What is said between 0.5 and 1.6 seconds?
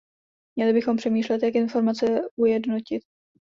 Měli bychom přemýšlet, jak